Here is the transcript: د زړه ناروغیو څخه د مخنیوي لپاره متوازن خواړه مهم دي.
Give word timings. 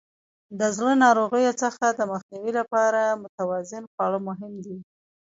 د 0.59 0.61
زړه 0.77 0.93
ناروغیو 1.05 1.53
څخه 1.63 1.85
د 1.97 2.01
مخنیوي 2.11 2.51
لپاره 2.59 3.01
متوازن 3.21 3.83
خواړه 3.91 4.19
مهم 4.27 4.53
دي. 4.65 4.77